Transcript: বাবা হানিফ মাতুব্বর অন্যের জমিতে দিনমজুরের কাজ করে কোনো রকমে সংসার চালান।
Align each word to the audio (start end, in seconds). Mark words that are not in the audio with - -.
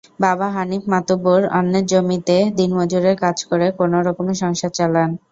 বাবা 0.21 0.47
হানিফ 0.55 0.83
মাতুব্বর 0.93 1.41
অন্যের 1.57 1.85
জমিতে 1.91 2.37
দিনমজুরের 2.57 3.15
কাজ 3.23 3.37
করে 3.49 3.67
কোনো 3.79 3.97
রকমে 4.07 4.33
সংসার 4.41 4.71
চালান। 4.77 5.09